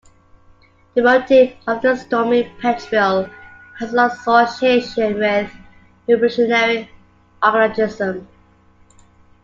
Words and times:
The 0.95 1.03
motif 1.03 1.53
of 1.67 1.83
the 1.83 1.95
stormy 1.95 2.51
petrel 2.59 3.29
has 3.77 3.93
a 3.93 3.95
long 3.95 4.09
association 4.09 5.19
with 5.19 5.53
revolutionary 6.07 6.89
anarchism. 7.43 8.27